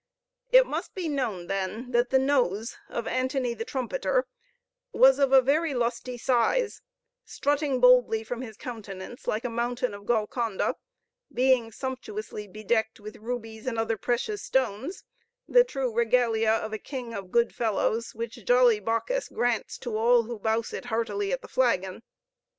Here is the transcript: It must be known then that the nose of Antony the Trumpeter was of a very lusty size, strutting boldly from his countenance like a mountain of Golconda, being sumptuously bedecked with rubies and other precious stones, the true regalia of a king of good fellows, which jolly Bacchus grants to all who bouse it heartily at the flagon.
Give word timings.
It 0.51 0.65
must 0.65 0.95
be 0.95 1.07
known 1.07 1.45
then 1.45 1.91
that 1.91 2.09
the 2.09 2.17
nose 2.17 2.75
of 2.89 3.05
Antony 3.05 3.53
the 3.53 3.63
Trumpeter 3.63 4.25
was 4.91 5.19
of 5.19 5.31
a 5.31 5.43
very 5.43 5.75
lusty 5.75 6.17
size, 6.17 6.81
strutting 7.23 7.79
boldly 7.79 8.23
from 8.23 8.41
his 8.41 8.57
countenance 8.57 9.27
like 9.27 9.45
a 9.45 9.49
mountain 9.51 9.93
of 9.93 10.07
Golconda, 10.07 10.75
being 11.31 11.71
sumptuously 11.71 12.47
bedecked 12.47 12.99
with 12.99 13.17
rubies 13.17 13.67
and 13.67 13.77
other 13.77 13.95
precious 13.95 14.41
stones, 14.41 15.03
the 15.47 15.63
true 15.63 15.93
regalia 15.93 16.49
of 16.53 16.73
a 16.73 16.79
king 16.79 17.13
of 17.13 17.29
good 17.29 17.53
fellows, 17.53 18.15
which 18.15 18.43
jolly 18.43 18.79
Bacchus 18.79 19.29
grants 19.29 19.77
to 19.77 19.95
all 19.95 20.23
who 20.23 20.39
bouse 20.39 20.73
it 20.73 20.85
heartily 20.85 21.31
at 21.31 21.43
the 21.43 21.47
flagon. 21.47 22.01